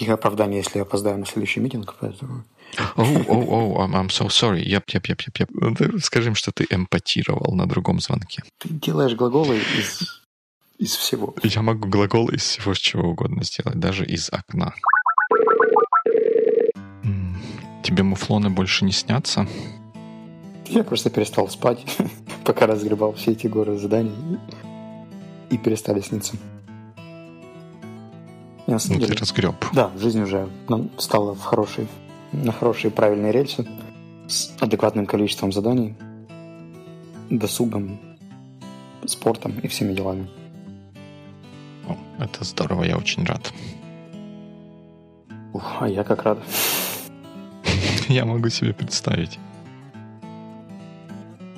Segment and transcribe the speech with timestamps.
[0.00, 2.44] никаких оправданий, если я опоздаю на следующий митинг, поэтому...
[2.96, 4.64] Oh, oh, oh, I'm, so sorry.
[4.64, 6.00] Yep, yep, yep, yep, yep.
[6.00, 8.42] Скажем, что ты эмпатировал на другом звонке.
[8.58, 10.22] Ты делаешь глаголы из,
[10.78, 11.34] из всего.
[11.42, 14.74] Я могу глаголы из всего, чего угодно сделать, даже из окна.
[17.82, 19.46] Тебе муфлоны больше не снятся?
[20.66, 21.84] Я просто перестал спать,
[22.44, 24.38] пока разгребал все эти горы заданий
[25.50, 26.36] и перестали сниться.
[28.70, 29.56] Я, ну, деле, ты разгреб.
[29.72, 30.48] Да, жизнь уже
[30.96, 31.88] стала в хорошей,
[32.30, 33.66] на хорошие правильные рельсы
[34.28, 35.96] с адекватным количеством заданий,
[37.30, 37.98] досугом,
[39.06, 40.28] спортом и всеми делами.
[41.88, 43.52] О, это здорово, я очень рад.
[45.52, 46.38] Ух, а я как рад.
[48.08, 49.40] я могу себе представить.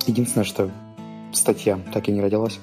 [0.07, 0.71] Единственное, что
[1.31, 2.59] статья так и не родилась.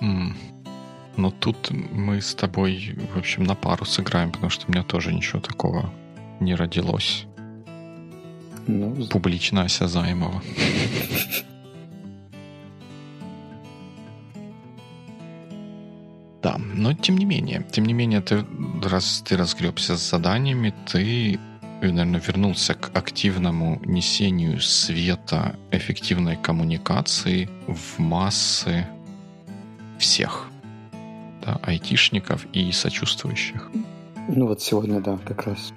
[0.00, 0.53] Mm.
[1.16, 5.12] Но тут мы с тобой, в общем, на пару сыграем, потому что у меня тоже
[5.12, 5.90] ничего такого
[6.40, 7.26] не родилось.
[8.66, 10.42] Ну, Публично осязаемого.
[16.42, 18.44] Да, но тем не менее, тем не менее, ты,
[18.82, 21.38] раз ты разгребся с заданиями, ты,
[21.80, 28.86] наверное, вернулся к активному несению света, эффективной коммуникации в массы
[29.98, 30.50] всех,
[31.44, 33.70] да, айтишников и сочувствующих.
[34.28, 35.72] Ну вот сегодня, да, как раз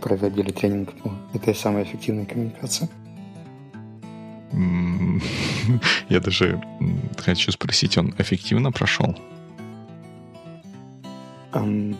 [0.00, 2.88] проводили тренинг по этой самой эффективной коммуникации.
[6.08, 6.60] Я даже
[7.18, 9.16] хочу спросить, он эффективно прошел?
[11.52, 11.96] Um,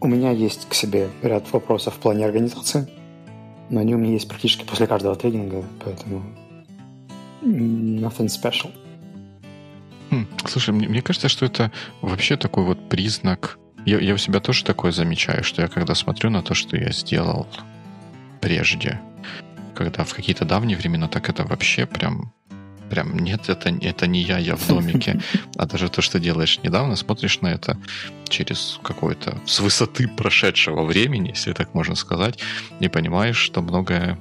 [0.00, 2.88] у меня есть к себе ряд вопросов в плане организации,
[3.70, 6.22] но они у меня есть практически после каждого тренинга, поэтому
[7.42, 8.70] nothing special.
[10.10, 11.70] Хм, слушай, мне, мне кажется, что это
[12.00, 13.58] вообще такой вот признак.
[13.84, 16.92] Я, я у себя тоже такое замечаю, что я когда смотрю на то, что я
[16.92, 17.46] сделал
[18.40, 19.00] прежде,
[19.74, 22.32] когда в какие-то давние времена, так это вообще прям
[22.88, 25.20] прям нет, это, это не я, я в домике.
[25.56, 27.76] А даже то, что делаешь недавно, смотришь на это
[28.28, 32.38] через какое-то с высоты прошедшего времени, если так можно сказать,
[32.80, 34.18] и понимаешь, что многое,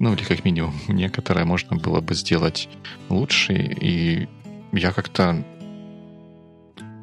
[0.00, 2.68] ну или как минимум некоторое можно было бы сделать
[3.08, 3.52] лучше.
[3.54, 4.28] И
[4.76, 5.44] я как-то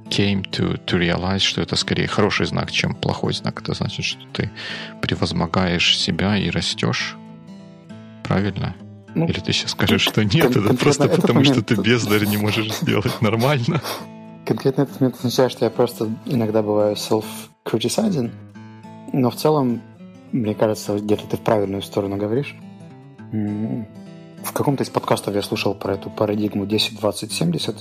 [0.09, 3.61] came to, to realize, что это скорее хороший знак, чем плохой знак.
[3.61, 4.51] Это значит, что ты
[5.01, 7.15] превозмогаешь себя и растешь.
[8.23, 8.75] Правильно?
[9.15, 12.73] Ну, Или ты сейчас скажешь, что нет, это просто потому, что ты бездарь не можешь
[12.81, 13.81] сделать нормально.
[14.45, 18.31] Конкретно этот момент означает, что я просто иногда бываю self-criticizing,
[19.13, 19.81] но в целом,
[20.31, 22.55] мне кажется, где-то ты в правильную сторону говоришь.
[24.43, 27.77] В каком-то из подкастов я слушал про эту парадигму 10-20-70,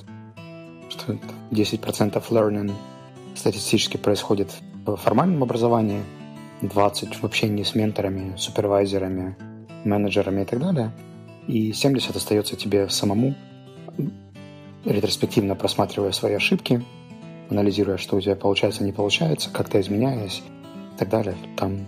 [0.88, 1.12] что
[1.50, 2.72] 10% learning
[3.34, 4.50] статистически происходит
[4.86, 6.02] в формальном образовании,
[6.62, 9.36] 20 в общении с менторами, супервайзерами,
[9.84, 10.92] менеджерами и так далее–
[11.50, 13.34] и 70 остается тебе самому,
[14.84, 16.84] ретроспективно просматривая свои ошибки,
[17.50, 20.42] анализируя, что у тебя получается, не получается, как-то изменяясь
[20.94, 21.34] и так далее.
[21.56, 21.86] Там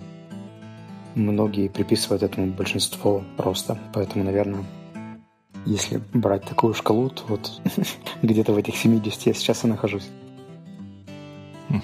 [1.14, 4.64] многие приписывают этому большинство роста, поэтому, наверное,
[5.66, 7.60] если брать такую шкалу, то вот
[8.22, 10.08] где-то в этих 70 я сейчас и нахожусь.
[11.68, 11.82] Хм.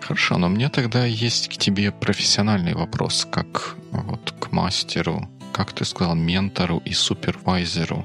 [0.00, 5.86] Хорошо, но мне тогда есть к тебе профессиональный вопрос, как вот к мастеру как ты
[5.86, 8.04] сказал, ментору и супервайзеру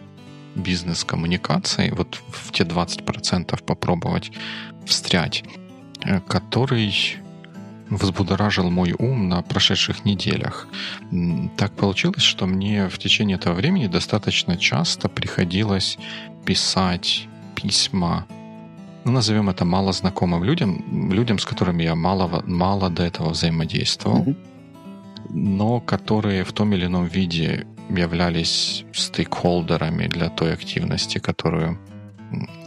[0.56, 4.32] бизнес-коммуникации, вот в те 20% попробовать
[4.86, 5.44] встрять,
[6.06, 7.18] э, который
[7.92, 10.68] взбудоражил мой ум на прошедших неделях.
[11.58, 15.98] Так получилось, что мне в течение этого времени достаточно часто приходилось
[16.46, 18.26] писать письма,
[19.04, 24.24] ну, назовем это малознакомым людям, людям, с которыми я мало, мало до этого взаимодействовал.
[24.24, 24.52] Mm-hmm
[25.34, 31.80] но которые в том или ином виде являлись стейкхолдерами для той активности, которую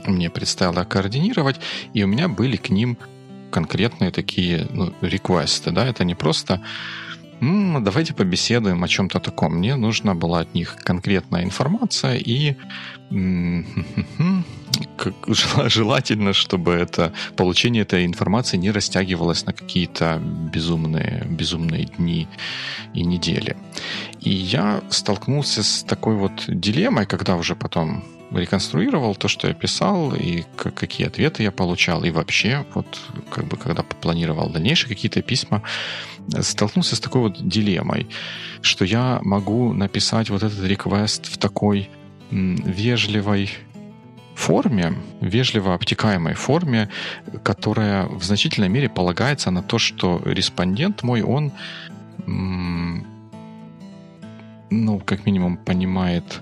[0.06, 1.56] мне предстояло координировать,
[1.94, 2.99] и у меня были к ним
[3.55, 6.61] конкретные такие ну, реквесты, да, это не просто
[7.41, 9.55] м-м, давайте побеседуем о чем-то таком.
[9.55, 12.56] Мне нужна была от них конкретная информация и
[15.69, 20.21] желательно, чтобы это получение этой информации не растягивалось на какие-то
[20.53, 22.27] безумные, безумные дни
[22.95, 23.56] и недели.
[24.21, 28.03] И я столкнулся с такой вот дилеммой, когда уже потом
[28.36, 33.00] реконструировал то, что я писал, и какие ответы я получал, и вообще, вот,
[33.31, 35.62] как бы, когда планировал дальнейшие какие-то письма,
[36.40, 38.08] столкнулся с такой вот дилеммой,
[38.62, 41.90] что я могу написать вот этот реквест в такой
[42.31, 43.50] вежливой
[44.34, 46.88] форме, вежливо обтекаемой форме,
[47.42, 51.52] которая в значительной мере полагается на то, что респондент мой, он,
[54.70, 56.40] ну, как минимум, понимает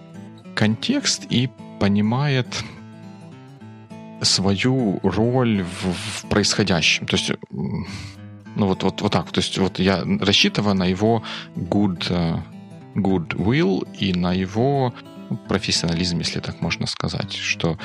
[0.54, 1.50] контекст и
[1.82, 2.46] понимает
[4.20, 7.08] свою роль в, в происходящем.
[7.08, 9.32] То есть, ну вот, вот, вот так.
[9.32, 11.24] То есть вот я рассчитываю на его
[11.56, 12.38] good, э,
[12.94, 14.94] good will и на его
[15.48, 17.76] профессионализм, если так можно сказать, что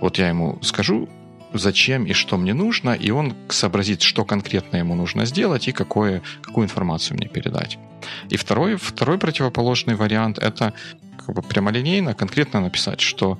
[0.00, 1.10] вот я ему скажу,
[1.54, 6.22] зачем и что мне нужно, и он сообразит, что конкретно ему нужно сделать и какое,
[6.42, 7.78] какую информацию мне передать.
[8.30, 10.72] И второй, второй противоположный вариант— это
[11.26, 13.38] как бы прямолинейно, конкретно написать, что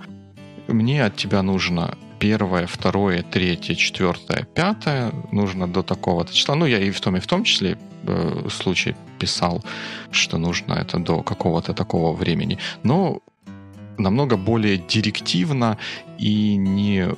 [0.68, 6.54] мне от тебя нужно первое, второе, третье, четвертое, пятое, нужно до такого-то числа.
[6.54, 9.64] Ну, я и в том, и в том числе э, случае писал,
[10.12, 12.58] что нужно это до какого-то такого времени.
[12.84, 13.20] Но
[13.98, 15.78] намного более директивно
[16.18, 17.08] и не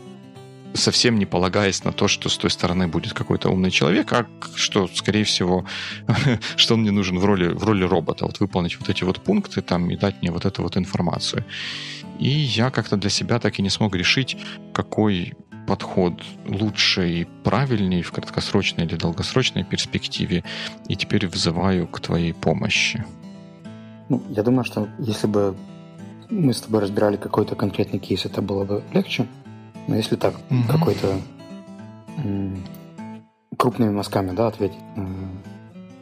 [0.75, 4.27] совсем не полагаясь на то, что с той стороны будет какой-то умный человек, а
[4.57, 5.65] что, скорее всего,
[6.57, 9.63] что он мне нужен в роли, в роли робота, вот выполнить вот эти вот пункты
[9.63, 11.45] там и дать мне вот эту вот информацию.
[12.19, 14.37] И я как-то для себя так и не смог решить,
[14.73, 15.35] какой
[15.67, 20.45] подход лучше и правильнее в краткосрочной или долгосрочной перспективе.
[20.89, 23.05] И теперь взываю к твоей помощи.
[24.09, 25.57] Ну, я думаю, что если бы
[26.31, 29.27] мы с тобой разбирали какой-то конкретный кейс, это было бы легче.
[29.87, 30.63] Но если так, угу.
[30.69, 31.19] какой-то
[33.57, 35.07] крупными мазками, да, ответить на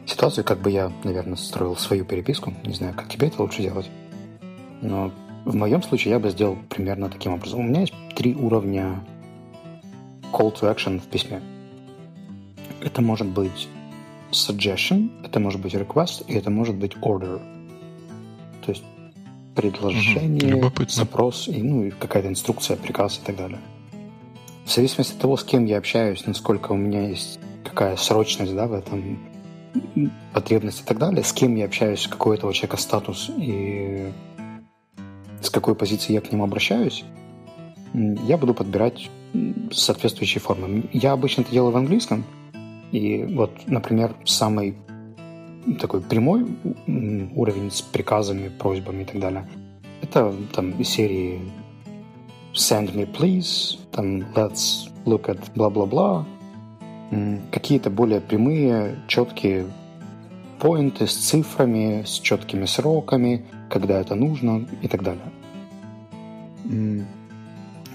[0.05, 2.53] ситуацию, как бы я, наверное, строил свою переписку.
[2.63, 3.89] Не знаю, как тебе это лучше делать.
[4.81, 5.11] Но
[5.45, 7.59] в моем случае я бы сделал примерно таким образом.
[7.59, 8.99] У меня есть три уровня
[10.31, 11.41] call to action в письме.
[12.81, 13.69] Это может быть
[14.31, 17.39] suggestion, это может быть request, и это может быть order.
[18.65, 18.83] То есть
[19.55, 20.71] предложение, угу.
[20.87, 23.59] запрос, и, ну, и какая-то инструкция, приказ и так далее.
[24.65, 28.67] В зависимости от того, с кем я общаюсь, насколько у меня есть какая срочность да,
[28.67, 29.19] в этом,
[30.33, 34.11] потребность и так далее, с кем я общаюсь, какой этого человека статус и
[35.41, 37.03] с какой позиции я к ним обращаюсь,
[37.93, 39.09] я буду подбирать
[39.71, 40.85] соответствующие формы.
[40.93, 42.23] Я обычно это делаю в английском,
[42.91, 44.77] и вот, например, самый
[45.79, 46.45] такой прямой
[47.35, 49.49] уровень с приказами, просьбами и так далее.
[50.01, 51.41] Это там из серии
[52.53, 56.25] send me please, там let's look at бла-бла-бла.
[57.51, 59.67] Какие-то более прямые, четкие
[60.59, 65.25] поинты с цифрами, с четкими сроками, когда это нужно и так далее.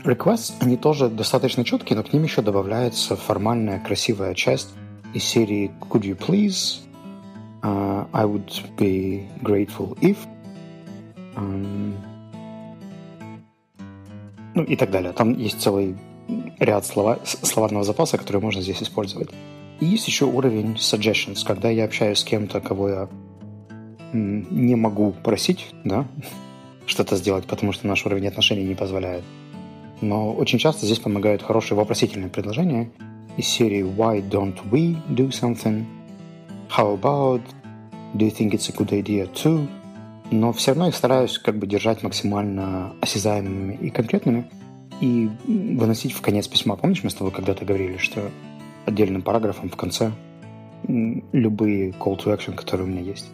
[0.05, 4.71] Requests, они тоже достаточно четкие, но к ним еще добавляется формальная красивая часть
[5.15, 6.81] из серии Could you please?
[7.63, 10.17] Uh, I would be grateful if.
[11.35, 11.95] Um,
[14.59, 15.13] ну и так далее.
[15.13, 15.97] Там есть целый
[16.59, 19.31] ряд слова, словарного запаса, который можно здесь использовать.
[19.79, 23.09] И есть еще уровень suggestions, когда я общаюсь с кем-то, кого я
[24.13, 26.07] не могу просить, да,
[26.87, 29.23] что-то сделать, потому что наш уровень отношений не позволяет.
[30.01, 32.91] Но очень часто здесь помогают хорошие вопросительные предложения
[33.37, 35.85] из серии Why don't we do something?
[36.69, 37.43] How about?
[38.15, 39.69] Do you think it's a good idea too?
[40.31, 44.51] Но все равно их стараюсь как бы держать максимально осязаемыми и конкретными
[45.01, 46.77] и выносить в конец письма.
[46.77, 48.31] Помнишь, мы с тобой когда-то говорили, что
[48.85, 50.13] отдельным параграфом в конце
[50.87, 53.31] любые call to action, которые у меня есть.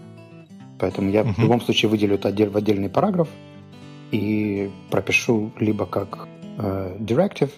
[0.79, 1.35] Поэтому я uh-huh.
[1.35, 3.29] в любом случае выделю это отдель, в отдельный параграф
[4.11, 7.51] и пропишу либо как э, directive,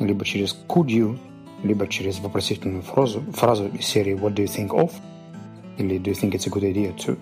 [0.00, 1.18] либо через could you,
[1.62, 4.92] либо через вопросительную фразу, фразу из серии What do you think of?
[5.78, 7.16] Или Do you think it's a good idea to?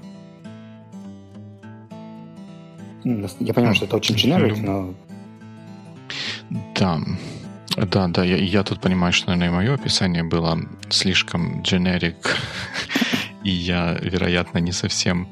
[3.04, 4.94] Я понимаю, что это очень generic, но...
[6.74, 7.00] Да,
[7.76, 10.58] да, да, я, я тут понимаю, что, наверное, мое описание было
[10.90, 12.16] слишком generic,
[13.44, 15.28] и я, вероятно, не совсем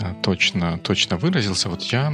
[0.00, 1.68] а, точно, точно выразился.
[1.68, 2.12] Вот я,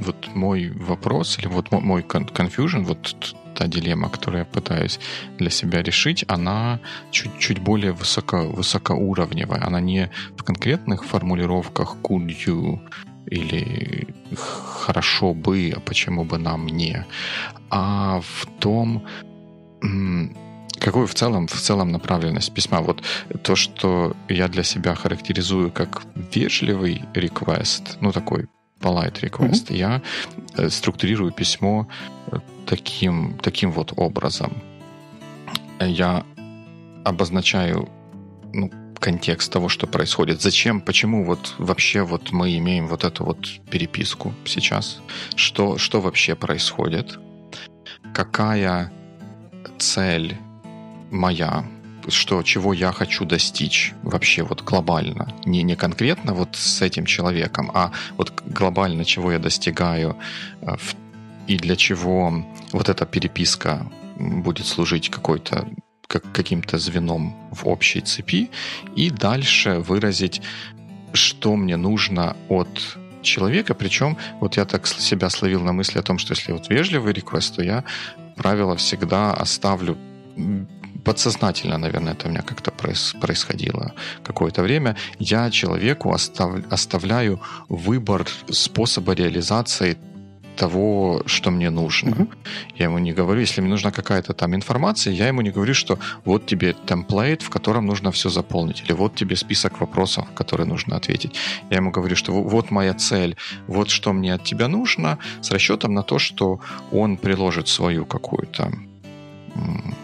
[0.00, 4.98] вот мой вопрос, или вот мой confusion, вот та дилемма, которую я пытаюсь
[5.38, 6.80] для себя решить, она
[7.10, 9.64] чуть-чуть более высоко, высокоуровневая.
[9.64, 12.80] Она не в конкретных формулировках could you
[13.34, 17.04] или хорошо бы, а почему бы нам не,
[17.70, 19.02] а в том,
[20.78, 22.80] какую в целом, в целом направленность письма.
[22.80, 23.02] Вот
[23.42, 26.02] то, что я для себя характеризую как
[26.34, 28.46] вежливый request, ну такой
[28.80, 29.76] polite request, mm-hmm.
[29.76, 30.02] я
[30.56, 31.86] э, структурирую письмо
[32.32, 34.52] э, таким, таким вот образом.
[35.80, 36.24] Я
[37.04, 37.88] обозначаю
[38.52, 38.70] ну,
[39.04, 40.40] контекст того, что происходит.
[40.42, 43.38] Зачем, почему вот вообще вот мы имеем вот эту вот
[43.70, 45.00] переписку сейчас?
[45.36, 47.18] Что, что вообще происходит?
[48.14, 48.92] какая
[49.78, 50.36] цель
[51.10, 51.64] моя,
[52.08, 55.34] что, чего я хочу достичь вообще вот глобально.
[55.44, 60.16] Не, не конкретно вот с этим человеком, а вот глобально, чего я достигаю
[60.62, 60.76] э,
[61.46, 65.68] и для чего вот эта переписка будет служить какой-то
[66.06, 68.50] как, каким-то звеном в общей цепи,
[68.96, 70.42] и дальше выразить,
[71.12, 76.18] что мне нужно от человека, причем вот я так себя словил на мысли о том,
[76.18, 77.84] что если вот вежливый реквест, то я
[78.36, 79.96] правило всегда оставлю
[81.04, 83.92] подсознательно, наверное, это у меня как-то происходило
[84.22, 89.98] какое-то время, я человеку остав, оставляю выбор способа реализации
[90.56, 92.10] того, что мне нужно.
[92.10, 92.28] Uh-huh.
[92.76, 95.98] Я ему не говорю, если мне нужна какая-то там информация, я ему не говорю, что
[96.24, 100.96] вот тебе темплейт, в котором нужно все заполнить, или вот тебе список вопросов, которые нужно
[100.96, 101.34] ответить.
[101.70, 105.94] Я ему говорю, что вот моя цель, вот что мне от тебя нужно, с расчетом
[105.94, 106.60] на то, что
[106.92, 108.72] он приложит свою какую-то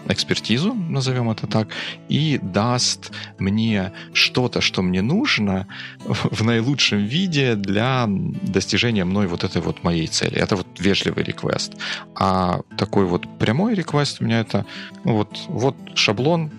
[0.07, 1.67] экспертизу, назовем это так,
[2.09, 5.67] и даст мне что-то, что мне нужно
[6.05, 10.35] в наилучшем виде для достижения мной вот этой вот моей цели.
[10.35, 11.73] Это вот вежливый реквест.
[12.15, 14.65] А такой вот прямой реквест у меня это
[15.03, 16.51] ну вот, вот шаблон,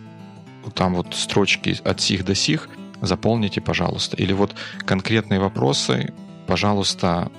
[0.75, 2.69] там вот строчки от сих до сих,
[3.01, 4.17] заполните, пожалуйста.
[4.17, 6.13] Или вот конкретные вопросы,
[6.47, 7.31] пожалуйста,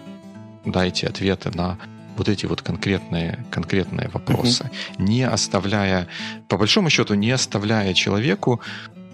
[0.65, 1.77] дайте ответы на
[2.17, 5.03] вот эти вот конкретные, конкретные вопросы, угу.
[5.03, 6.08] не оставляя,
[6.48, 8.62] по большому счету, не оставляя человеку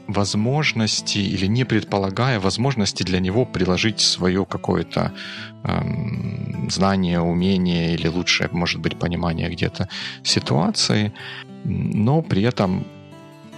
[0.07, 5.11] возможности или не предполагая возможности для него приложить свое какое-то
[5.63, 9.87] эм, знание, умение или лучшее, может быть, понимание где-то
[10.23, 11.13] ситуации,
[11.63, 12.85] но при этом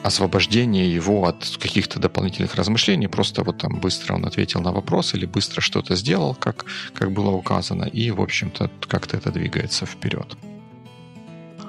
[0.03, 5.25] освобождение его от каких-то дополнительных размышлений, просто вот там быстро он ответил на вопрос или
[5.25, 10.37] быстро что-то сделал, как, как было указано, и, в общем-то, как-то это двигается вперед.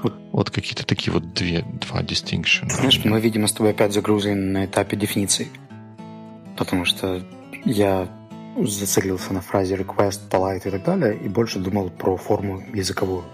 [0.02, 2.70] Вот, вот какие-то такие вот две, два distinction.
[2.70, 5.48] Знаешь, мы, видимо, с тобой опять загрузили на этапе дефиниции.
[6.56, 7.22] Потому что
[7.64, 8.08] я
[8.56, 13.24] зацелился на фразе request, polite и так далее, и больше думал про форму языковую.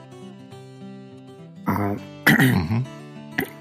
[1.67, 1.97] А,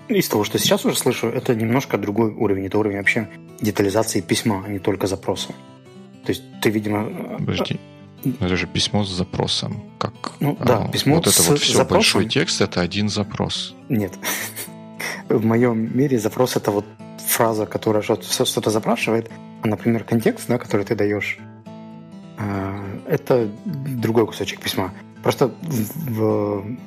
[0.10, 2.66] из того, что сейчас уже слышу, это немножко другой уровень.
[2.66, 3.30] Это уровень вообще
[3.62, 5.50] детализации письма, а не только запроса.
[6.26, 7.38] То есть ты, видимо...
[7.38, 7.80] Подожди.
[8.24, 9.84] Это же письмо с запросом.
[9.98, 10.14] Как?
[10.40, 11.96] Ну, да, а, письмо вот с это вот все запросом.
[11.96, 13.76] большой текст это один запрос.
[13.90, 14.14] Нет.
[15.30, 16.86] В моем мире запрос это вот
[17.26, 19.30] фраза, которая что-то запрашивает,
[19.62, 21.38] а, например, контекст, да, который ты даешь,
[22.38, 24.94] а, это другой кусочек письма.
[25.24, 26.78] Просто в, в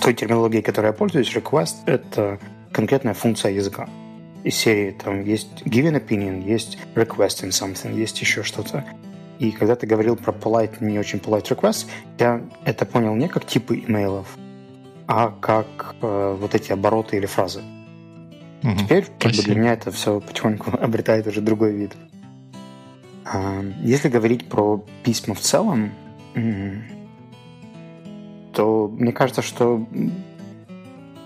[0.00, 2.38] той терминологии, которой я пользуюсь, request— это
[2.72, 3.88] конкретная функция языка.
[4.44, 8.84] Из серии там есть give an opinion, есть requesting something, есть еще что-то.
[9.38, 11.86] И когда ты говорил про polite, не очень polite request,
[12.18, 14.36] я это понял не как типы имейлов,
[15.06, 17.62] а как э, вот эти обороты или фразы.
[18.62, 21.92] Угу, Теперь как бы, для меня это все потихоньку обретает уже другой вид.
[23.24, 25.92] А, если говорить про письма в целом,
[28.58, 29.86] то мне кажется, что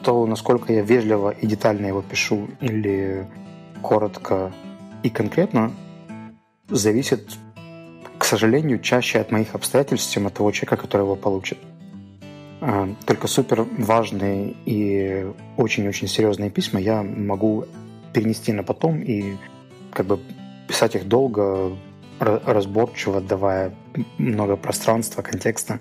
[0.03, 3.27] то, насколько я вежливо и детально его пишу или
[3.81, 4.53] коротко
[5.03, 5.73] и конкретно,
[6.69, 7.39] зависит,
[8.19, 11.57] к сожалению, чаще от моих обстоятельств, чем от того человека, который его получит.
[12.61, 17.65] А, только супер важные и очень-очень серьезные письма я могу
[18.13, 19.39] перенести на потом и
[19.95, 20.21] как бы
[20.69, 21.79] писать их долго,
[22.19, 23.73] разборчиво, давая
[24.19, 25.81] много пространства, контекста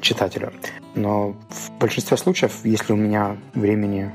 [0.00, 0.52] читателю.
[0.94, 4.12] Но в большинстве случаев, если у меня времени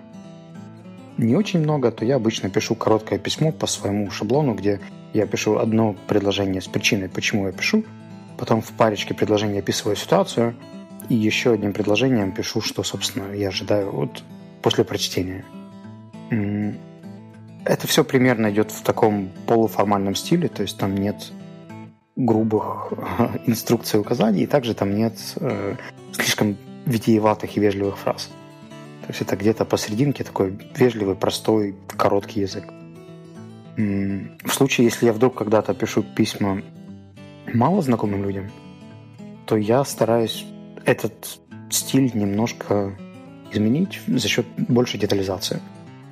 [1.17, 4.79] не очень много, то я обычно пишу короткое письмо по своему шаблону, где
[5.13, 7.83] я пишу одно предложение с причиной, почему я пишу,
[8.37, 10.55] потом в парочке предложений описываю ситуацию,
[11.07, 14.23] и еще одним предложением пишу, что, собственно, я ожидаю вот
[14.61, 15.45] после прочтения.
[17.65, 21.31] Это все примерно идет в таком полуформальном стиле, то есть там нет
[22.15, 22.93] грубых
[23.45, 25.75] инструкций и указаний, и также там нет э,
[26.13, 28.29] слишком витиеватых и вежливых фраз.
[29.01, 32.65] То есть это где-то посерединке такой вежливый, простой, короткий язык.
[33.77, 36.61] В случае, если я вдруг когда-то пишу письма
[37.53, 38.49] мало знакомым людям,
[39.45, 40.45] то я стараюсь
[40.85, 42.97] этот стиль немножко
[43.51, 45.59] изменить за счет большей детализации.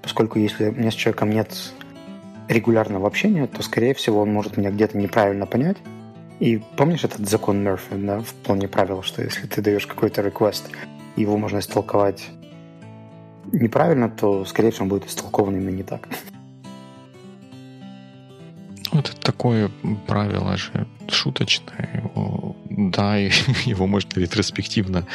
[0.01, 1.73] Поскольку если у меня с человеком нет
[2.47, 5.77] регулярного общения, то, скорее всего, он может меня где-то неправильно понять.
[6.39, 10.63] И помнишь этот закон Мерфи, да, в плане правил, что если ты даешь какой-то request,
[11.15, 12.29] его можно истолковать
[13.51, 16.07] неправильно, то, скорее всего, он будет истолкован именно не так.
[18.93, 19.71] Ну, это такое
[20.05, 22.11] правило же шуточное.
[22.69, 23.17] Да,
[23.65, 25.07] его можно ретроспективно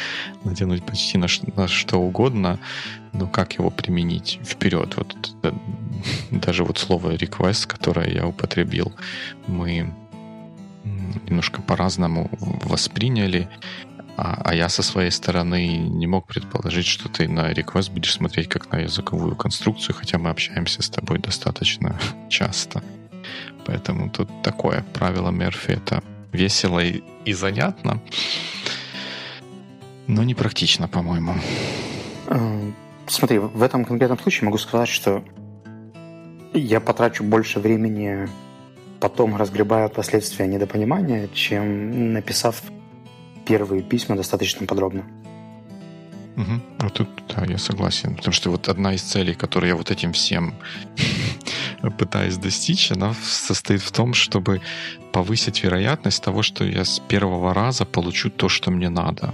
[0.43, 2.59] натянуть почти на, на что угодно,
[3.13, 4.97] но как его применить вперед?
[4.97, 5.33] Вот
[6.31, 8.93] даже вот слово request, которое я употребил,
[9.47, 9.93] мы
[11.29, 13.47] немножко по-разному восприняли.
[14.17, 18.49] А, а я со своей стороны не мог предположить, что ты на request будешь смотреть
[18.49, 21.97] как на языковую конструкцию, хотя мы общаемся с тобой достаточно
[22.29, 22.83] часто.
[23.69, 25.73] Поэтому тут такое правило Мерфи.
[25.73, 28.01] Это весело и, и занятно,
[30.07, 31.35] но не практично, по-моему.
[32.29, 32.71] Э,
[33.05, 35.23] смотри, в этом конкретном случае могу сказать, что
[36.51, 38.27] я потрачу больше времени
[38.99, 42.63] потом разгребая последствия недопонимания, чем написав
[43.45, 45.03] первые письма достаточно подробно.
[46.37, 46.61] Угу.
[46.79, 48.15] Вот тут, да, я согласен.
[48.15, 50.55] Потому что вот одна из целей, которую я вот этим всем
[51.97, 54.61] пытаюсь достичь, она состоит в том, чтобы
[55.11, 59.33] повысить вероятность того, что я с первого раза получу то, что мне надо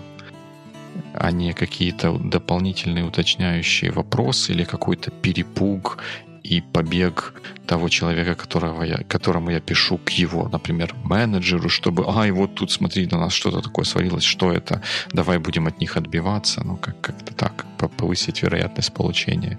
[1.14, 5.98] а не какие-то дополнительные уточняющие вопросы или какой-то перепуг
[6.44, 7.34] и побег
[7.66, 12.72] того человека, которого я, которому я пишу к его, например, менеджеру, чтобы, ай, вот тут
[12.72, 17.02] смотри, на нас что-то такое свалилось, что это, давай будем от них отбиваться, ну, как-
[17.02, 17.66] как-то так,
[17.98, 19.58] повысить вероятность получения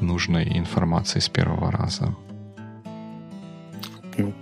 [0.00, 2.14] нужной информации с первого раза.
[4.16, 4.32] Ну,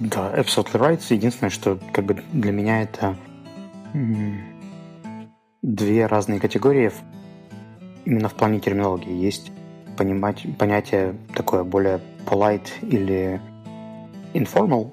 [0.00, 1.02] да, absolutely right.
[1.10, 3.16] Единственное, что как бы для меня это
[5.62, 6.92] две разные категории
[8.04, 9.12] именно в плане терминологии.
[9.12, 9.50] Есть
[9.96, 13.40] понимать, понятие такое более polite или
[14.34, 14.92] informal,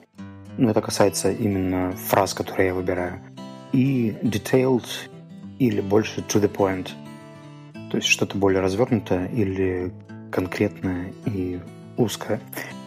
[0.58, 3.20] но это касается именно фраз, которые я выбираю,
[3.72, 4.86] и detailed
[5.60, 6.92] или больше to the point,
[7.94, 9.92] то есть что-то более развернутое или
[10.32, 11.60] конкретное и
[11.96, 12.40] узкое.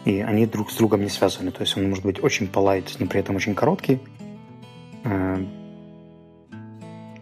[0.04, 1.52] И они друг с другом не связаны.
[1.52, 4.00] То есть он может быть очень polite, но при этом очень короткий.
[5.04, 5.36] Э,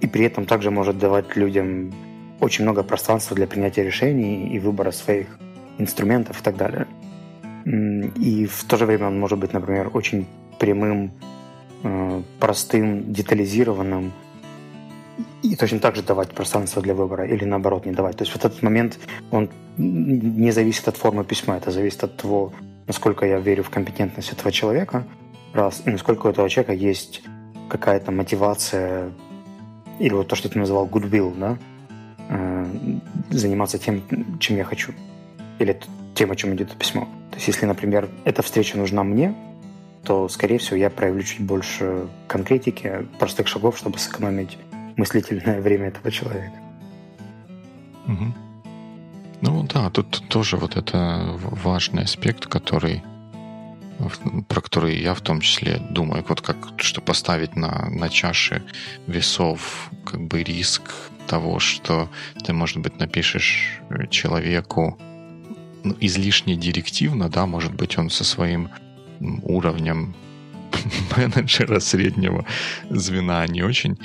[0.00, 1.92] и при этом также может давать людям
[2.40, 5.38] очень много пространства для принятия решений и выбора своих
[5.76, 6.86] инструментов и так далее.
[7.66, 10.26] И в то же время он может быть, например, очень
[10.58, 11.12] прямым,
[11.82, 14.10] э, простым, детализированным,
[15.42, 18.16] и точно так же давать пространство для выбора или наоборот не давать.
[18.16, 18.98] То есть вот этот момент,
[19.30, 22.52] он не зависит от формы письма, это зависит от того,
[22.86, 25.06] насколько я верю в компетентность этого человека,
[25.52, 27.22] раз, и насколько у этого человека есть
[27.68, 29.12] какая-то мотивация,
[29.98, 31.58] или вот то, что ты назвал goodwill, да,
[32.28, 32.66] Э,
[33.30, 34.02] заниматься тем,
[34.38, 34.92] чем я хочу.
[35.58, 35.78] Или
[36.14, 37.08] тем, о чем идет письмо.
[37.30, 39.34] То есть, если, например, эта встреча нужна мне,
[40.04, 44.58] то, скорее всего, я проявлю чуть больше конкретики, простых шагов, чтобы сэкономить
[44.96, 46.58] мыслительное время этого человека.
[48.06, 48.34] Угу.
[49.40, 53.02] Ну да, тут тоже вот это важный аспект, который
[54.48, 58.64] про который я в том числе думаю, вот как что поставить на, на чаше
[59.06, 60.82] весов как бы риск
[61.28, 62.10] того, что
[62.44, 63.80] ты, может быть, напишешь
[64.10, 64.98] человеку
[65.84, 68.70] ну, излишне директивно, да, может быть, он со своим
[69.42, 70.14] уровнем
[71.16, 72.44] менеджера среднего
[72.90, 73.98] звена не очень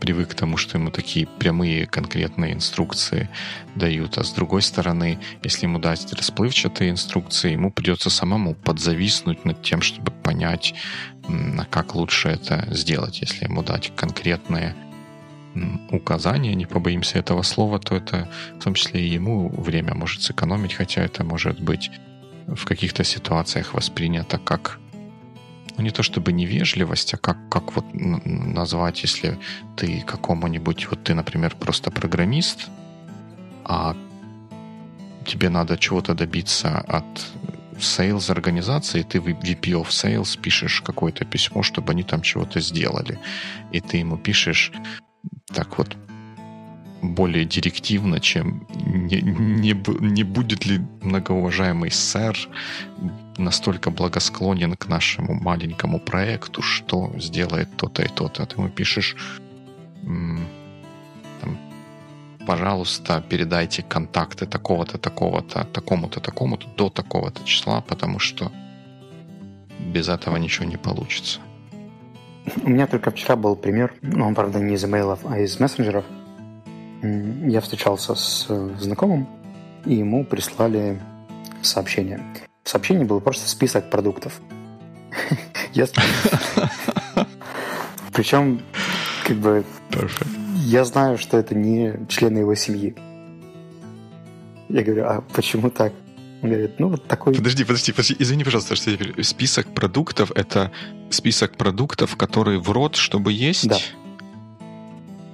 [0.00, 3.28] привык к тому, что ему такие прямые конкретные инструкции
[3.74, 4.18] дают.
[4.18, 9.82] А с другой стороны, если ему дать расплывчатые инструкции, ему придется самому подзависнуть над тем,
[9.82, 10.74] чтобы понять,
[11.70, 13.20] как лучше это сделать.
[13.20, 14.74] Если ему дать конкретные
[15.90, 20.74] указания, не побоимся этого слова, то это в том числе и ему время может сэкономить,
[20.74, 21.90] хотя это может быть
[22.46, 24.78] в каких-то ситуациях воспринято как
[25.76, 29.38] ну, не то чтобы невежливость, а как, как вот назвать, если
[29.76, 32.68] ты какому-нибудь, вот ты, например, просто программист,
[33.64, 33.96] а
[35.26, 37.04] тебе надо чего-то добиться от
[37.78, 43.18] sales организации, ты в VP of Sales пишешь какое-то письмо, чтобы они там чего-то сделали.
[43.72, 44.72] И ты ему пишешь,
[45.52, 45.96] так вот
[47.02, 52.36] более директивно, чем не, не, не будет ли многоуважаемый сэр
[53.38, 58.42] настолько благосклонен к нашему маленькому проекту, что сделает то-то и то-то.
[58.42, 59.16] А ты ему пишешь,
[60.02, 61.58] там,
[62.46, 68.52] пожалуйста, передайте контакты такого-то, такого-то, такому-то, такому-то до такого-то числа, потому что
[69.92, 71.40] без этого ничего не получится.
[72.62, 76.04] У меня только вчера был пример, ну, он, правда, не из имейлов, а из мессенджеров.
[77.02, 79.26] Я встречался с э, знакомым,
[79.84, 80.98] и ему прислали
[81.62, 82.20] сообщение.
[82.66, 84.40] В сообщении был просто список продуктов.
[88.12, 88.60] Причем,
[89.24, 89.64] как бы,
[90.56, 92.96] я знаю, что это не члены его семьи.
[94.68, 95.92] Я говорю, а почему так?
[96.42, 97.36] Он говорит, ну вот такой...
[97.36, 98.98] Подожди, подожди, подожди, извини, пожалуйста, что я.
[99.22, 100.72] Список продуктов— это
[101.10, 103.68] список продуктов, которые в рот, чтобы есть?
[103.68, 103.78] Да.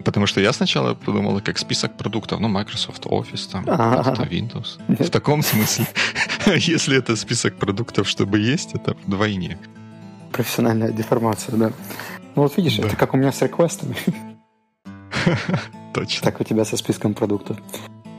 [0.04, 4.14] Потому что я сначала подумал, как список продуктов, ну, Microsoft Office, там, А-а-а.
[4.26, 4.78] Windows.
[4.88, 5.00] Нет.
[5.00, 5.86] В таком смысле.
[6.56, 9.58] Если это список продуктов, чтобы есть, это вдвойне.
[10.32, 11.72] Профессиональная деформация, да.
[12.34, 12.86] Ну вот видишь, Да.
[12.88, 13.96] это как у меня с реквестами,
[15.94, 16.24] Точно.
[16.24, 17.58] так у тебя со списком продуктов.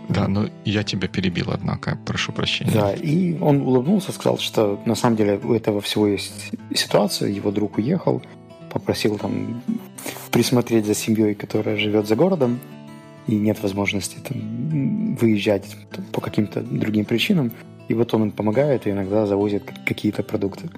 [0.09, 2.71] Да, но я тебя перебил, однако, прошу прощения.
[2.71, 7.29] Да, и он улыбнулся, сказал, что на самом деле у этого всего есть ситуация.
[7.29, 8.21] Его друг уехал,
[8.69, 9.63] попросил там
[10.33, 12.59] присмотреть за семьей, которая живет за городом,
[13.27, 15.63] и нет возможности там, выезжать
[16.11, 17.51] по каким-то другим причинам.
[17.87, 20.69] И вот он им помогает и иногда завозит какие-то продукты.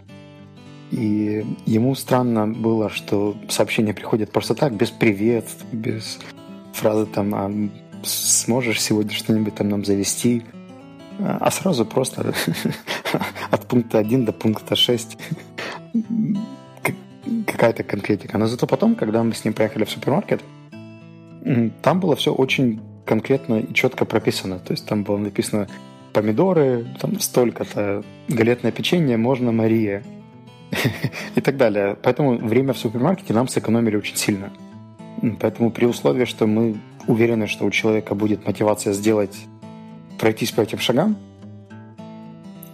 [0.92, 6.20] И ему странно было, что сообщения приходят просто так, без привет, без
[6.74, 7.52] фразы там «А
[8.04, 10.44] сможешь сегодня что-нибудь там нам завести?»
[11.18, 12.34] а сразу просто
[13.52, 15.20] от пункта 1 до пункта 6 к-
[17.48, 18.38] какая-то конкретика.
[18.38, 20.42] Но зато потом, когда мы с ним поехали в супермаркет,
[21.82, 24.60] там было все очень конкретно и четко прописано.
[24.60, 25.68] То есть там было написано
[26.14, 30.04] помидоры, там столько-то, галетное печенье, можно Мария
[31.36, 31.98] и так далее.
[32.02, 34.52] Поэтому время в супермаркете нам сэкономили очень сильно.
[35.40, 39.46] Поэтому при условии, что мы уверены, что у человека будет мотивация сделать,
[40.20, 41.18] пройтись по этим шагам,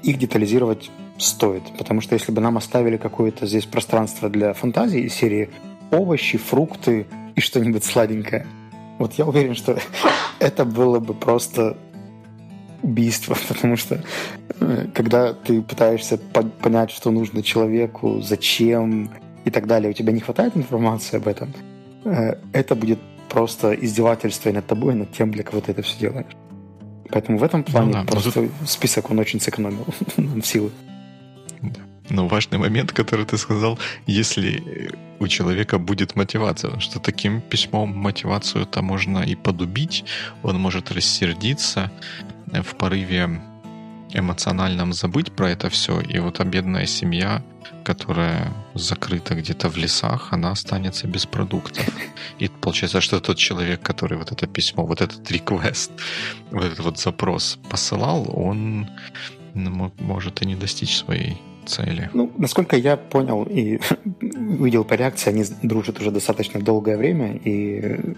[0.03, 0.89] их детализировать
[1.21, 1.63] стоит.
[1.77, 5.49] Потому что если бы нам оставили какое-то здесь пространство для фантазии серии
[5.91, 8.45] овощи, фрукты и что-нибудь сладенькое,
[8.97, 9.77] вот я уверен, что
[10.39, 11.77] это было бы просто
[12.81, 14.03] убийство, потому что
[14.59, 19.11] э, когда ты пытаешься по- понять, что нужно человеку, зачем
[19.45, 21.53] и так далее, у тебя не хватает информации об этом,
[22.05, 25.81] э, это будет просто издевательство и над тобой, и над тем, для кого ты это
[25.81, 26.35] все делаешь.
[27.09, 29.85] Поэтому в этом плане да, но просто список он очень сэкономил
[30.17, 30.71] нам силы.
[32.09, 38.81] Но важный момент, который ты сказал, если у человека будет мотивация, что таким письмом мотивацию-то
[38.81, 40.03] можно и подубить,
[40.43, 41.91] он может рассердиться
[42.51, 43.41] э, в порыве
[44.13, 47.43] эмоциональном забыть про это все, и вот а бедная семья,
[47.85, 51.87] которая закрыта где-то в лесах, она останется без продуктов.
[52.39, 55.91] И получается, что тот человек, который вот это письмо, вот этот реквест,
[56.51, 58.89] вот этот вот запрос посылал, он
[59.53, 61.37] ну, мо- может и не достичь своей
[61.71, 62.09] цели.
[62.13, 63.79] Ну, насколько я понял и
[64.59, 68.13] увидел по реакции, они дружат уже достаточно долгое время, и э,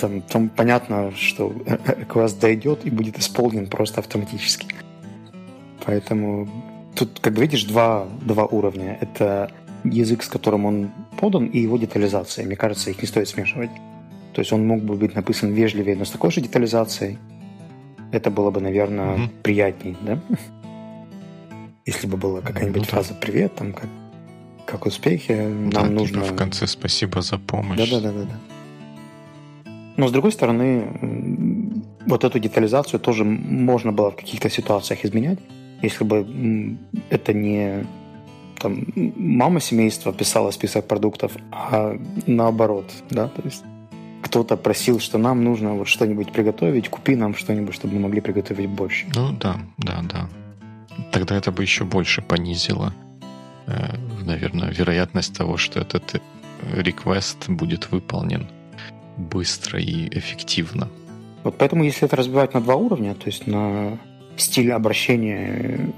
[0.00, 1.52] там, там понятно, что
[1.98, 4.66] реквест дойдет и будет исполнен просто автоматически.
[5.84, 6.48] Поэтому
[6.94, 8.98] тут, как бы видишь, два, два уровня.
[9.00, 9.50] Это
[9.84, 12.46] язык, с которым он подан, и его детализация.
[12.46, 13.70] Мне кажется, их не стоит смешивать.
[14.32, 17.18] То есть он мог бы быть написан вежливее, но с такой же детализацией.
[18.12, 19.30] Это было бы, наверное, Мгм.
[19.42, 20.18] приятней, да?
[21.86, 23.88] Если бы была какая-нибудь Ну фраза «Привет», там, как,
[24.66, 26.24] как успехи, нам Да, типа нужно...
[26.24, 27.78] в конце спасибо за помощь.
[27.78, 28.36] Да-да-да-да.
[29.96, 35.38] Но с другой стороны, вот эту детализацию тоже можно было в каких-то ситуациях изменять,
[35.82, 36.78] если бы
[37.10, 37.84] это не
[38.58, 43.64] там, мама семейства писала список продуктов, а наоборот, да, то есть
[44.22, 48.68] кто-то просил, что нам нужно вот что-нибудь приготовить, купи нам что-нибудь, чтобы мы могли приготовить
[48.68, 49.04] борщ.
[49.14, 50.28] Ну да, да, да.
[51.10, 52.92] Тогда это бы еще больше понизило,
[53.66, 56.20] э, наверное, вероятность того, что этот э,
[56.82, 58.48] реквест будет выполнен
[59.16, 60.88] быстро и эффективно.
[61.44, 63.98] Вот поэтому, если это разбивать на два уровня, то есть на
[64.36, 65.92] стиль обращения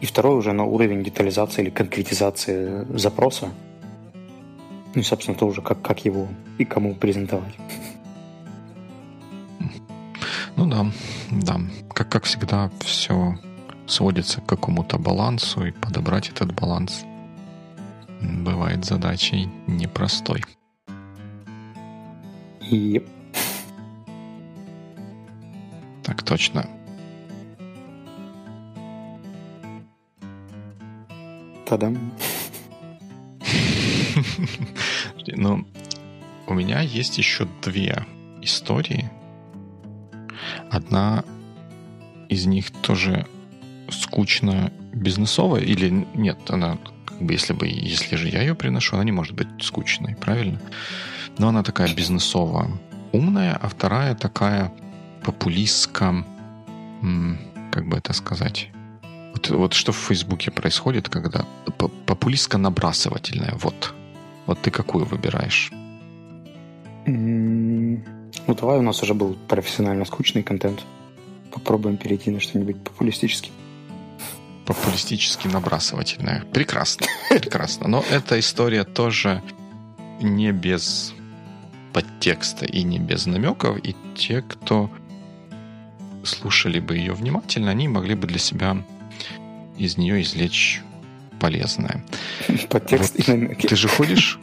[0.00, 3.50] и второй уже на уровень детализации или конкретизации запроса,
[4.94, 7.54] ну и, собственно, то уже как, как его и кому презентовать.
[10.56, 10.86] Ну да,
[11.30, 11.60] да.
[11.94, 13.38] Как, как всегда, все
[13.92, 17.04] сводится к какому-то балансу, и подобрать этот баланс
[18.20, 20.42] бывает задачей непростой.
[22.60, 23.04] И
[26.04, 26.66] Так точно.
[31.66, 31.98] Подожди,
[35.36, 35.66] Ну,
[36.46, 38.04] у меня есть еще две
[38.40, 39.10] истории.
[40.70, 41.24] Одна
[42.28, 43.26] из них тоже
[43.92, 49.04] скучно бизнесовая, или нет, она как бы если бы, если же я ее приношу, она
[49.04, 50.60] не может быть скучной, правильно?
[51.38, 52.70] Но она такая бизнесово
[53.12, 54.72] умная, а вторая такая
[55.24, 56.24] популистско,
[57.02, 57.38] м,
[57.70, 58.70] как бы это сказать,
[59.32, 61.46] вот, вот что в Фейсбуке происходит, когда
[61.78, 63.94] п- популистско-набрасывательная, вот.
[64.46, 65.70] Вот ты какую выбираешь?
[67.06, 68.04] м,
[68.46, 70.84] ну давай у нас уже был профессионально скучный контент.
[71.52, 73.52] попробуем перейти на что-нибудь популистическое.
[74.66, 76.44] Популистически набрасывательное.
[76.52, 77.88] Прекрасно, прекрасно.
[77.88, 79.42] Но эта история тоже
[80.20, 81.14] не без
[81.92, 84.90] подтекста и не без намеков, и те, кто
[86.24, 88.76] слушали бы ее внимательно, они могли бы для себя
[89.76, 90.82] из нее извлечь
[91.40, 92.04] полезное.
[92.70, 93.66] Подтекст вот, и намеки.
[93.66, 94.38] Ты же ходишь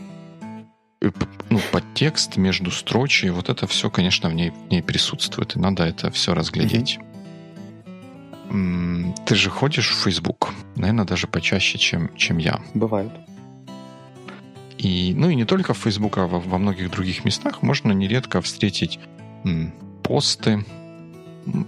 [1.01, 1.11] э,
[1.49, 5.83] ну, подтекст между строчей, вот это все, конечно, в ней, в ней присутствует, и надо
[5.83, 6.99] это все разглядеть.
[9.25, 12.59] Ты же ходишь в Facebook, наверное, даже почаще, чем, чем я.
[12.73, 13.11] Бывает.
[14.77, 18.41] И, ну и не только в Facebook, а во, во многих других местах можно нередко
[18.41, 18.99] встретить
[19.43, 20.65] м, посты,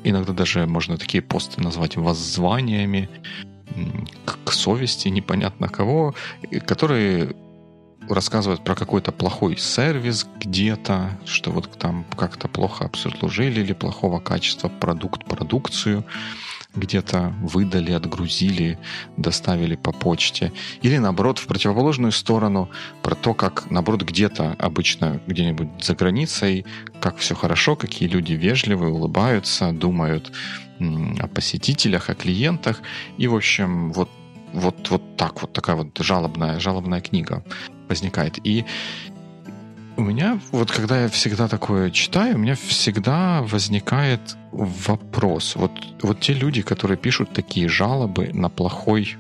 [0.04, 3.10] иногда даже можно такие посты назвать воззваниями
[4.26, 6.16] к, к совести непонятно кого,
[6.66, 7.36] которые
[8.10, 14.70] рассказывают про какой-то плохой сервис где-то, что вот там как-то плохо обслужили или плохого качества
[14.70, 16.06] продукт, продукцию
[16.76, 18.80] где-то выдали, отгрузили,
[19.18, 20.54] доставили по почте.
[20.82, 22.70] Или наоборот, в противоположную сторону,
[23.04, 26.66] про то, как наоборот где-то обычно где-нибудь за границей,
[27.02, 30.32] как все хорошо, какие люди вежливые, улыбаются, думают
[30.80, 32.82] о посетителях, о клиентах.
[33.18, 34.10] И, в общем, вот
[34.54, 37.44] вот, вот так вот такая вот жалобная, жалобная книга
[37.88, 38.38] возникает.
[38.46, 38.66] И
[40.02, 44.20] у меня, вот когда я всегда такое читаю, у меня всегда возникает
[44.52, 45.56] вопрос.
[45.56, 49.16] Вот, вот те люди, которые пишут такие жалобы на плохой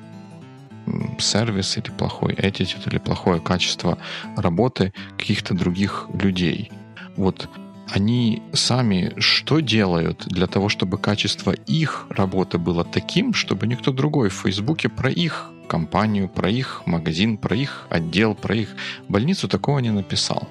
[1.19, 3.99] сервис или плохой attitude или плохое качество
[4.35, 6.71] работы каких-то других людей.
[7.15, 7.47] Вот
[7.87, 14.29] они сами что делают для того, чтобы качество их работы было таким, чтобы никто другой
[14.29, 18.69] в Фейсбуке про их компанию, про их магазин, про их отдел, про их
[19.07, 20.49] больницу такого не написал.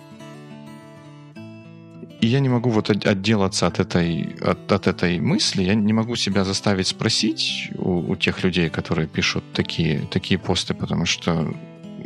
[2.21, 6.17] И я не могу вот отделаться от этой, от, от этой мысли, я не могу
[6.17, 11.55] себя заставить спросить у, у тех людей, которые пишут такие, такие посты, потому что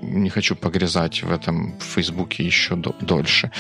[0.03, 3.50] не хочу погрязать в этом в Фейсбуке еще до, дольше.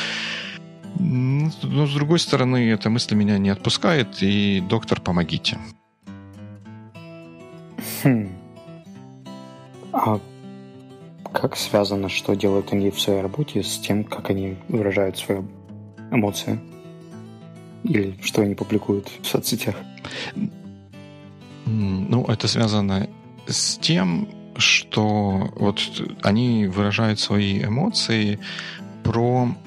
[1.00, 5.58] Но, с другой стороны, эта мысль меня не отпускает, и доктор, помогите.
[8.04, 8.28] Хм.
[9.92, 10.20] А
[11.32, 15.48] как связано, что делают они в своей работе с тем, как они выражают свою
[16.14, 16.58] эмоции?
[17.84, 19.76] Или что они публикуют в соцсетях?
[21.66, 23.08] Ну, это связано
[23.46, 25.80] с тем, что вот
[26.22, 28.38] они выражают свои эмоции
[29.02, 29.54] про...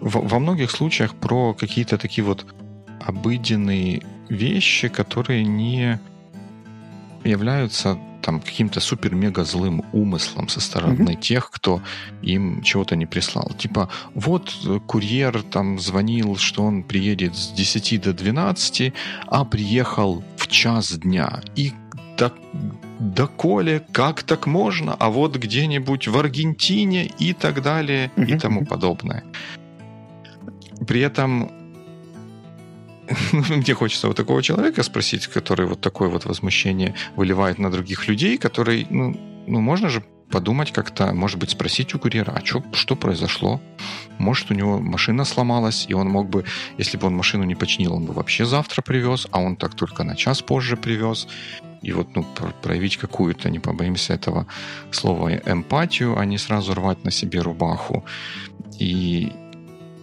[0.00, 2.46] Во многих случаях про какие-то такие вот
[3.00, 6.00] обыденные вещи, которые не
[7.22, 11.20] являются там каким-то супер-мега злым умыслом со стороны mm-hmm.
[11.20, 11.82] тех, кто
[12.22, 13.50] им чего-то не прислал.
[13.58, 14.54] Типа, вот
[14.86, 18.92] курьер там звонил, что он приедет с 10 до 12,
[19.26, 21.40] а приехал в час дня.
[21.56, 21.72] И
[22.16, 22.34] так
[22.98, 28.36] да коли, как так можно, а вот где-нибудь в Аргентине и так далее mm-hmm.
[28.36, 29.24] и тому подобное.
[30.86, 31.50] При этом
[33.32, 38.38] мне хочется вот такого человека спросить, который вот такое вот возмущение выливает на других людей,
[38.38, 42.96] который, ну, ну можно же подумать как-то, может быть, спросить у курьера, а что, что
[42.96, 43.60] произошло?
[44.18, 46.44] Может, у него машина сломалась, и он мог бы,
[46.78, 50.04] если бы он машину не починил, он бы вообще завтра привез, а он так только
[50.04, 51.26] на час позже привез.
[51.82, 52.26] И вот ну,
[52.62, 54.46] проявить какую-то, не побоимся этого
[54.90, 58.04] слова, эмпатию, а не сразу рвать на себе рубаху.
[58.78, 59.32] И,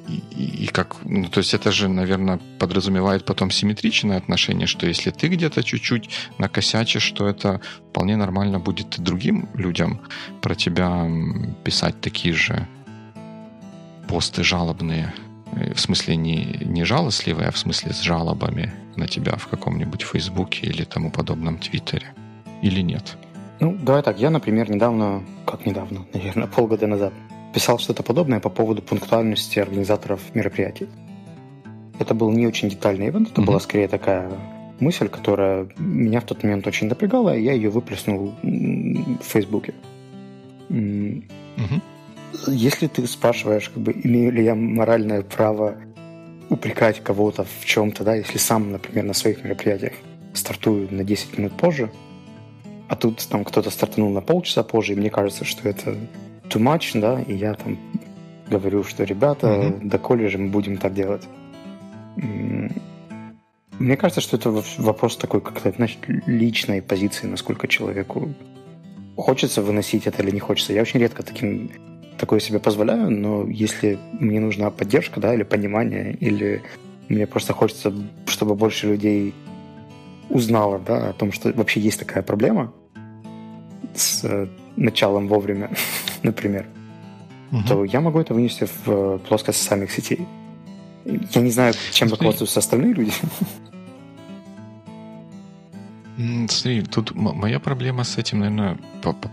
[0.07, 5.11] и, и как, ну, то есть это же, наверное, подразумевает потом симметричное отношение, что если
[5.11, 10.01] ты где-то чуть-чуть накосячишь, что это вполне нормально будет и другим людям
[10.41, 11.09] про тебя
[11.63, 12.67] писать такие же
[14.07, 15.13] посты жалобные.
[15.53, 20.03] Э, в смысле не, не жалостливые, а в смысле с жалобами на тебя в каком-нибудь
[20.03, 22.13] Фейсбуке или тому подобном Твиттере.
[22.61, 23.17] Или нет?
[23.59, 24.19] Ну, давай так.
[24.19, 27.13] Я, например, недавно, как недавно, наверное, полгода назад,
[27.53, 30.87] писал что-то подобное по поводу пунктуальности организаторов мероприятий.
[31.99, 33.45] Это был не очень детальный ивент, это mm-hmm.
[33.45, 34.31] была скорее такая
[34.79, 39.73] мысль, которая меня в тот момент очень напрягала, и я ее выплеснул в Фейсбуке.
[40.69, 41.81] Mm-hmm.
[42.47, 45.75] Если ты спрашиваешь, как бы, имею ли я моральное право
[46.49, 49.93] упрекать кого-то в чем-то, да, если сам, например, на своих мероприятиях
[50.33, 51.91] стартую на 10 минут позже,
[52.87, 55.97] а тут там кто-то стартанул на полчаса позже, и мне кажется, что это
[56.49, 57.77] too much, да, и я там
[58.49, 59.87] говорю, что ребята, mm-hmm.
[59.87, 61.27] до колледжа мы будем так делать.
[63.79, 68.33] Мне кажется, что это вопрос такой, как-то, значит, личной позиции, насколько человеку
[69.15, 70.73] хочется выносить это или не хочется.
[70.73, 71.71] Я очень редко таким
[72.17, 76.63] такое себе позволяю, но если мне нужна поддержка, да, или понимание, или
[77.09, 77.93] Мне просто хочется,
[78.25, 79.33] чтобы больше людей
[80.29, 82.73] узнало да, о том, что вообще есть такая проблема
[83.99, 85.69] с э, началом вовремя,
[86.23, 86.67] например,
[87.51, 87.63] угу.
[87.67, 90.27] то я могу это вынести в э, плоскость самих сетей.
[91.05, 93.13] Я не знаю, чем руководствуются остальные люди.
[96.49, 98.77] Смотри, тут моя проблема с этим, наверное,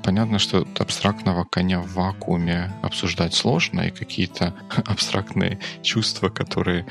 [0.03, 6.85] понятно, что абстрактного коня в вакууме обсуждать сложно, и какие-то абстрактные чувства, которые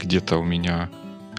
[0.00, 0.90] где-то у меня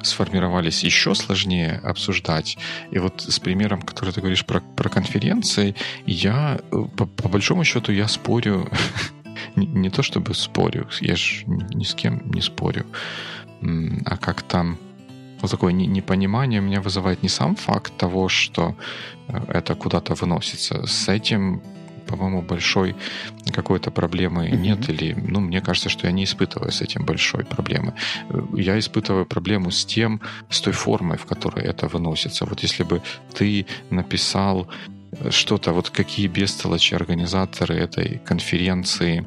[0.07, 2.57] сформировались, еще сложнее обсуждать.
[2.91, 7.63] И вот с примером, который ты говоришь про, про конференции, я, э, по, по большому
[7.63, 8.69] счету, я спорю,
[9.55, 12.85] не, не то чтобы спорю, я же ни с кем не спорю,
[14.05, 14.77] а как там
[15.41, 18.75] вот такое непонимание меня вызывает не сам факт того, что
[19.27, 20.85] э, это куда-то выносится.
[20.87, 21.61] С этим
[22.07, 22.95] по-моему, большой
[23.51, 24.57] какой-то проблемы mm-hmm.
[24.57, 27.93] нет, или, ну, мне кажется, что я не испытываю с этим большой проблемы.
[28.29, 32.45] Э, я испытываю проблему с тем, с той формой, в которой это выносится.
[32.45, 33.01] Вот если бы
[33.33, 34.67] ты написал
[35.11, 39.25] э, что-то, вот какие бестолочи организаторы этой конференции,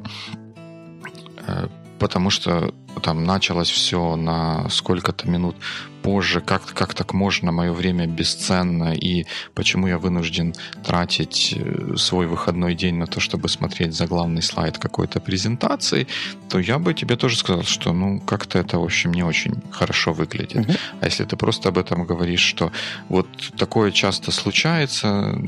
[1.99, 5.55] потому что там началось все на сколько-то минут
[6.03, 12.27] позже, как, как так можно, мое время бесценно, и почему я вынужден тратить э, свой
[12.27, 16.07] выходной день на то, чтобы смотреть за главный слайд какой-то презентации,
[16.49, 20.13] то я бы тебе тоже сказал, что ну как-то это, в общем, не очень хорошо
[20.13, 20.67] выглядит.
[20.67, 20.79] Uh-huh.
[21.01, 22.71] А если ты просто об этом говоришь, что
[23.09, 25.39] вот такое часто случается,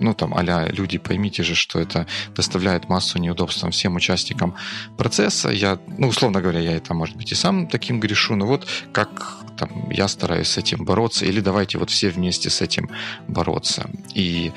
[0.00, 4.54] ну там, аля, люди, поймите же, что это доставляет массу неудобств всем участникам
[4.96, 8.66] процесса, я, ну, условно говоря, я это, может быть, и сам таким грешу, но вот
[8.92, 12.90] как там, я стараюсь с этим бороться, или давайте вот все вместе с этим
[13.28, 13.88] бороться.
[14.14, 14.52] И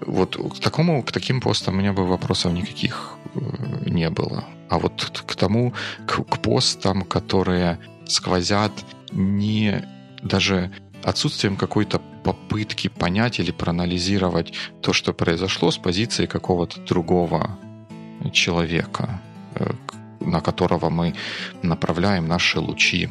[0.00, 4.44] вот к такому, к таким постам у меня бы вопросов никаких э, не было.
[4.68, 5.72] А вот к тому,
[6.06, 8.72] к, к постам, которые сквозят
[9.12, 9.82] не
[10.22, 10.70] даже
[11.02, 17.58] отсутствием какой-то попытки понять или проанализировать то, что произошло с позиции какого-то другого
[18.32, 19.20] человека,
[19.54, 19.72] э,
[20.20, 21.14] на которого мы
[21.62, 23.08] направляем наши лучи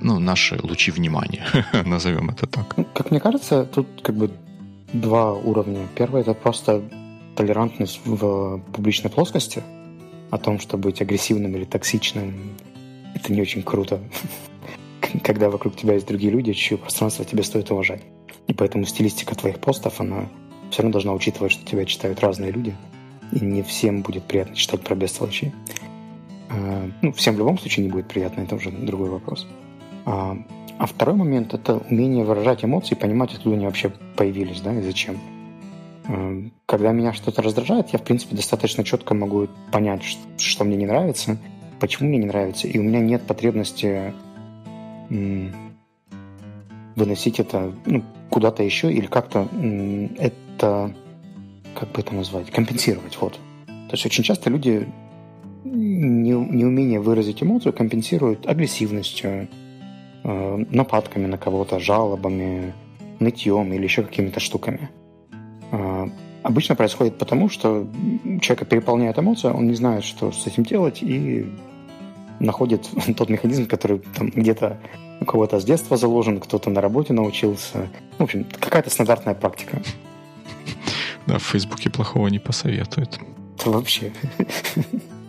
[0.00, 1.46] ну, наши лучи внимания,
[1.84, 2.76] назовем это так.
[2.76, 4.30] Ну, как мне кажется, тут как бы
[4.92, 5.86] два уровня.
[5.94, 6.82] Первый— это просто
[7.36, 9.62] толерантность в публичной плоскости,
[10.30, 12.52] о том, что быть агрессивным или токсичным—
[13.14, 14.00] это не очень круто,
[15.22, 18.02] когда вокруг тебя есть другие люди, чье пространство тебе стоит уважать.
[18.46, 20.28] И поэтому стилистика твоих постов, она
[20.70, 22.74] все равно должна учитывать, что тебя читают разные люди,
[23.32, 25.52] и не всем будет приятно читать про бестолочи.
[26.48, 29.46] А, ну, всем в любом случае не будет приятно, это уже другой вопрос.
[30.04, 30.36] А,
[30.78, 35.18] а второй момент– это умение выражать эмоции, понимать, откуда они вообще появились, да, и зачем.
[36.08, 40.02] А, когда меня что-то раздражает, я, в принципе, достаточно четко могу понять,
[40.38, 41.36] что мне не нравится,
[41.80, 44.14] почему мне не нравится, и у меня нет потребности
[46.94, 49.48] выносить это ну, куда-то еще или как-то
[50.18, 50.94] это,
[51.74, 53.32] как бы это назвать, компенсировать, вот.
[53.66, 54.88] То есть очень часто люди
[55.64, 59.69] неумение выразить эмоцию компенсируют агрессивностью, Э,
[60.22, 62.74] нападками на кого-то, жалобами,
[63.20, 64.90] нытьем или еще какими-то штуками.
[65.70, 66.08] Э,
[66.42, 67.86] обычно происходит потому, что
[68.40, 71.46] человека переполняет эмоция, он не знает, что с этим делать, и
[72.40, 74.78] находит тот механизм, который там где-то
[75.20, 77.88] у кого-то с детства заложен, кто-то на работе научился.
[78.18, 79.82] В общем, какая-то стандартная практика.
[81.26, 83.20] Да, в Фейсбуке плохого не посоветуют.
[83.64, 84.12] вообще.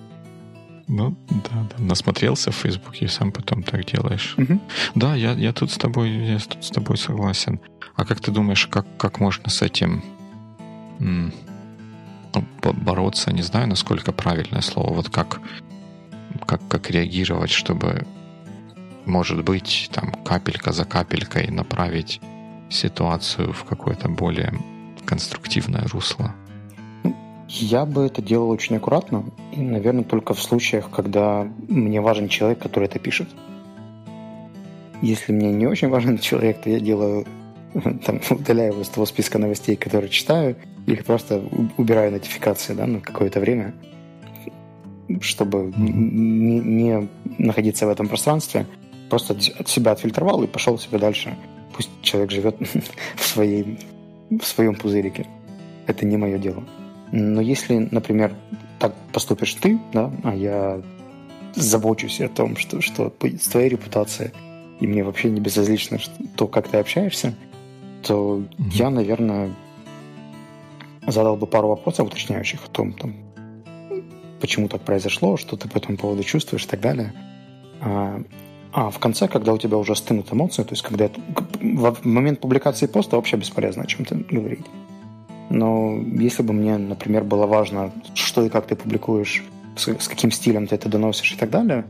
[0.93, 1.84] Ну, да, да.
[1.84, 4.36] Насмотрелся в Фейсбуке и сам потом так делаешь.
[4.38, 4.60] Угу.
[4.95, 7.62] Да, я, я тут с тобой, я тут с тобой согласен.
[7.95, 10.04] А как ты думаешь, как, как можно с этим
[10.99, 11.32] м-
[12.34, 13.32] ну, бороться?
[13.32, 14.93] Не знаю, насколько правильное слово.
[14.93, 15.39] Вот как,
[16.45, 18.06] как, как реагировать, чтобы,
[19.06, 22.19] может быть, там капелька за капелькой направить
[22.69, 24.54] ситуацию в какое-то более
[25.06, 26.36] конструктивное русло.
[27.54, 32.60] Я бы это делал очень аккуратно, и, наверное, только в случаях, когда мне важен человек,
[32.60, 33.28] который это пишет.
[35.02, 37.26] Если мне не очень важен человек, то я делаю,
[37.74, 40.56] там, удаляю его из того списка новостей, которые читаю,
[40.88, 41.43] или просто
[41.76, 43.74] убираю нотификации да, на какое-то время,
[45.20, 48.66] чтобы не, не находиться в этом пространстве.
[49.10, 51.36] Просто от себя отфильтровал и пошел себе дальше.
[51.76, 52.56] Пусть человек живет
[53.18, 53.78] в, своей,
[54.30, 55.28] в своем пузырике.
[55.86, 56.64] Это не мое дело.
[57.12, 58.34] Но если, например,
[58.80, 60.82] так поступишь ты, да, а я
[61.55, 64.32] забочусь о том, что, что с твоей репутацией,
[64.80, 65.99] и мне вообще не безразлично
[66.36, 67.36] то, как ты общаешься,
[68.03, 68.70] то mm-hmm.
[68.72, 69.51] я, наверное,
[71.05, 73.16] задал бы пару вопросов уточняющих о том, там,
[74.39, 77.14] почему так произошло, что ты по этому поводу чувствуешь и так далее.
[77.82, 78.22] А,
[78.72, 81.20] а в конце, когда у тебя уже стынут эмоции, то есть когда это,
[81.59, 84.66] в момент публикации поста вообще бесполезно о чем-то говорить.
[85.52, 89.43] Но если бы мне, например, было важно, что и как ты публикуешь,
[89.76, 91.86] с, с каким стилем ты это доносишь и так далее,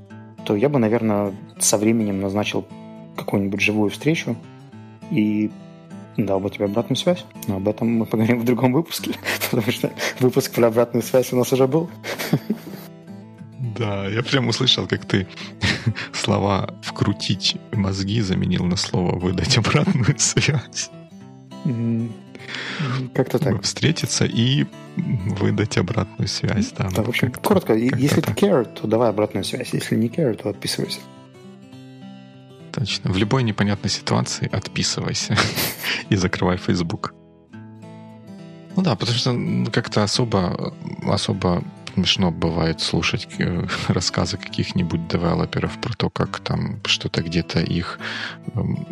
[0.46, 2.66] то я бы, наверное, со временем назначил
[3.16, 4.36] какую-нибудь живую встречу
[5.12, 5.52] и
[6.18, 7.24] дал бы тебе обратную связь.
[7.48, 9.12] Но об этом мы поговорим в другом выпуске,
[9.52, 11.88] потому что выпуск про обратную связь у нас уже был.
[13.78, 15.28] Да, я прям услышал, как ты
[16.14, 20.90] слова «вкрутить мозги» заменил на слово «выдать обратную связь».
[23.14, 23.62] Как-то так.
[23.62, 26.72] Встретиться и выдать обратную связь.
[26.72, 29.74] Да, да в общем, коротко, если ты care, то давай обратную связь.
[29.74, 31.00] Если не care, то отписывайся.
[32.72, 33.12] Точно.
[33.12, 35.38] В любой непонятной ситуации отписывайся
[36.10, 37.14] и закрывай Facebook.
[38.76, 45.94] Ну да, потому что как-то особо, особо смешно бывает слушать э, рассказы каких-нибудь девелоперов про
[45.94, 48.00] то, как там что-то где-то их
[48.56, 48.88] эм,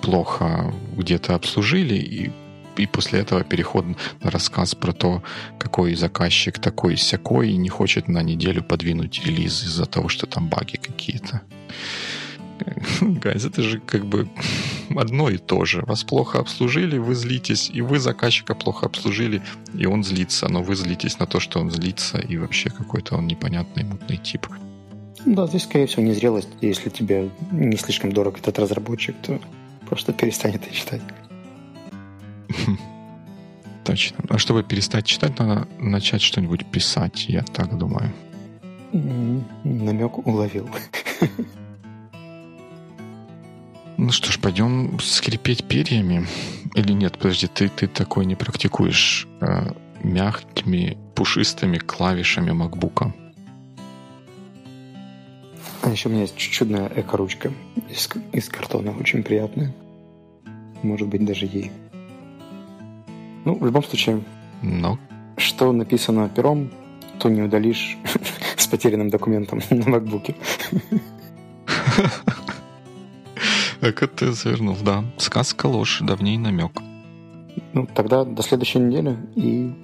[0.00, 2.30] плохо где-то обслужили, и,
[2.76, 3.84] и после этого переход
[4.22, 5.22] на рассказ про то,
[5.58, 10.48] какой заказчик такой сякой и не хочет на неделю подвинуть релиз из-за того, что там
[10.48, 11.42] баги какие-то.
[13.00, 14.28] Гайз, это же как бы
[14.96, 15.82] одно и то же.
[15.86, 19.42] Вас плохо обслужили, вы злитесь, и вы заказчика плохо обслужили,
[19.74, 23.26] и он злится, но вы злитесь на то, что он злится, и вообще какой-то он
[23.26, 24.46] непонятный, мутный тип.
[25.26, 26.48] Да, здесь, скорее всего, незрелость.
[26.60, 29.38] Если тебе не слишком дорог этот разработчик, то
[29.90, 31.02] просто перестань это читать.
[33.84, 34.24] Точно.
[34.28, 38.12] А чтобы перестать читать, надо начать что-нибудь писать, я так думаю.
[39.64, 40.70] Намек уловил.
[43.96, 46.26] Ну что ж, пойдем скрипеть перьями.
[46.74, 49.72] Или нет, подожди, ты, ты такой не практикуешь э,
[50.02, 53.12] мягкими, пушистыми клавишами макбука.
[55.90, 57.52] А еще у меня есть чудная эко-ручка
[57.88, 59.74] из, из картона, очень приятная.
[60.84, 61.72] Может быть, даже ей.
[63.44, 64.22] Ну, в любом случае,
[64.62, 65.00] Но.
[65.36, 66.70] что написано пером,
[67.18, 67.98] то не удалишь
[68.56, 70.36] с потерянным документом на макбуке.
[73.80, 75.04] Как ты завернул, да.
[75.16, 76.70] Сказка ложь, давней намек.
[77.72, 79.74] Ну, тогда до следующей недели и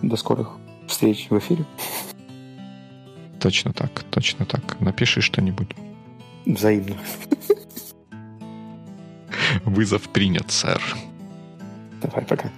[0.00, 0.56] до скорых
[0.88, 1.66] встреч в эфире.
[3.40, 4.80] Точно так, точно так.
[4.80, 5.74] Напиши что-нибудь.
[6.46, 6.96] Взаимно.
[9.64, 10.82] Вызов принят, сэр.
[12.02, 12.50] Давай, пока.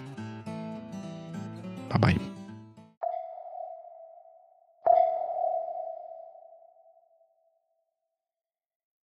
[1.91, 2.32] Bye-bye.